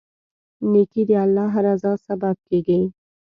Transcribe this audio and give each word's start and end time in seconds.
نیکي 0.71 1.01
د 1.09 1.11
الله 1.23 1.53
رضا 1.65 1.93
سبب 2.07 2.35
کیږي. 2.47 2.81